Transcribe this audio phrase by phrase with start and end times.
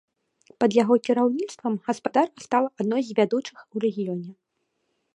[0.63, 4.29] Пад яго кіраўніцтвам гаспадарка стала адной з вядучых у рэгіёне.